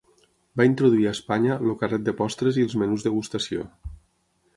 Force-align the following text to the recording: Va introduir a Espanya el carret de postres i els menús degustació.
Va 0.59 0.65
introduir 0.67 1.03
a 1.09 1.11
Espanya 1.17 1.57
el 1.65 1.75
carret 1.81 2.07
de 2.07 2.15
postres 2.21 2.57
i 2.61 2.65
els 2.69 2.77
menús 2.85 3.05
degustació. 3.09 3.67